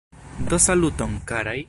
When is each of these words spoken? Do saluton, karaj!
Do 0.51 0.57
saluton, 0.67 1.11
karaj! 1.33 1.59